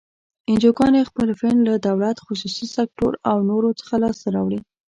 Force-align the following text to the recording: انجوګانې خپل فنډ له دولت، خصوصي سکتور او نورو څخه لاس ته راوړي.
انجوګانې 0.49 1.01
خپل 1.09 1.29
فنډ 1.39 1.59
له 1.69 1.75
دولت، 1.87 2.17
خصوصي 2.25 2.65
سکتور 2.77 3.13
او 3.29 3.37
نورو 3.49 3.69
څخه 3.79 3.93
لاس 4.03 4.17
ته 4.23 4.29
راوړي. 4.35 4.59